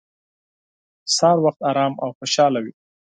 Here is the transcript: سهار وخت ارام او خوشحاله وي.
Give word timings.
سهار 1.15 1.37
وخت 1.45 1.59
ارام 1.69 1.93
او 2.03 2.09
خوشحاله 2.17 2.59
وي. 2.63 2.73